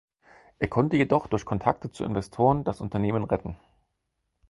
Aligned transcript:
Er 0.57 0.67
konnte 0.67 0.97
jedoch 0.97 1.27
durch 1.27 1.45
Kontakte 1.45 1.91
zu 1.91 2.03
Investoren 2.03 2.63
das 2.63 2.81
Unternehmen 2.81 3.23
retten. 3.23 3.55